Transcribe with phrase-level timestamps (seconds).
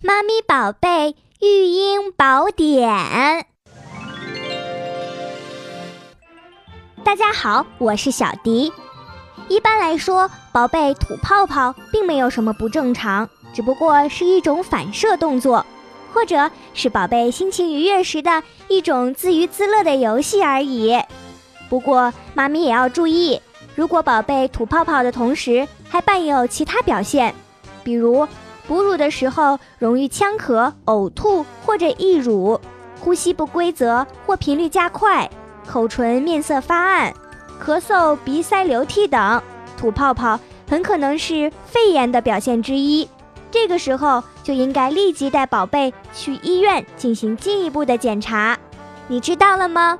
[0.00, 2.88] 妈咪宝贝育婴宝典。
[7.02, 8.72] 大家好，我是小迪。
[9.48, 15.66] 一般来说，宝贝吐泡泡并没有什么不正常，只不过是一种反射动作，
[16.14, 20.96] 或者是宝贝心情愉悦时的一种自娱自乐的游戏而已。
[21.68, 23.42] 不过，妈咪也要注意，
[23.74, 27.34] 如果宝贝吐泡泡的同时还伴有其他表现，
[27.82, 28.28] 比如。
[28.68, 32.60] 哺乳的时候容易呛咳、呕吐或者溢乳，
[33.00, 35.28] 呼吸不规则或频率加快，
[35.66, 37.12] 口唇面色发暗，
[37.64, 39.42] 咳嗽、鼻塞流涕等，
[39.78, 43.08] 吐泡泡很可能是肺炎的表现之一。
[43.50, 48.58] 这个时候就应该立即带宝贝去医院进行进一步的检查。
[49.06, 49.98] 你知道了吗？